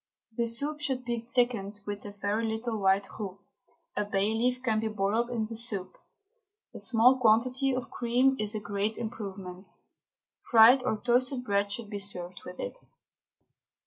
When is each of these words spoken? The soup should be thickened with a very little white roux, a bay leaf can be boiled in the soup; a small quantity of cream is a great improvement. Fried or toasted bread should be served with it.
The 0.35 0.47
soup 0.47 0.81
should 0.81 1.05
be 1.05 1.19
thickened 1.19 1.81
with 1.85 2.07
a 2.07 2.11
very 2.11 2.43
little 2.47 2.79
white 2.79 3.05
roux, 3.19 3.37
a 3.95 4.03
bay 4.03 4.33
leaf 4.33 4.63
can 4.63 4.79
be 4.79 4.87
boiled 4.87 5.29
in 5.29 5.45
the 5.45 5.55
soup; 5.55 5.95
a 6.73 6.79
small 6.79 7.19
quantity 7.19 7.71
of 7.75 7.91
cream 7.91 8.35
is 8.39 8.55
a 8.55 8.59
great 8.59 8.97
improvement. 8.97 9.67
Fried 10.49 10.81
or 10.81 10.97
toasted 10.99 11.43
bread 11.43 11.71
should 11.71 11.91
be 11.91 11.99
served 11.99 12.41
with 12.43 12.59
it. 12.59 12.77